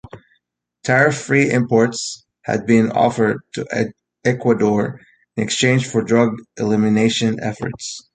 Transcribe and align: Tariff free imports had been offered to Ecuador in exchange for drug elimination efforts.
Tariff 0.83 1.15
free 1.15 1.51
imports 1.51 2.25
had 2.45 2.65
been 2.65 2.91
offered 2.91 3.41
to 3.53 3.93
Ecuador 4.25 4.99
in 5.37 5.43
exchange 5.43 5.85
for 5.87 6.01
drug 6.03 6.39
elimination 6.57 7.39
efforts. 7.39 8.01